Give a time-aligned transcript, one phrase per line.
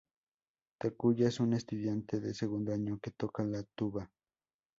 [0.79, 4.09] Takuya es un estudiante de segundo año que toca la tuba.